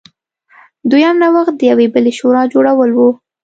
[0.89, 2.99] دویم نوښت د یوې بلې شورا جوړول و.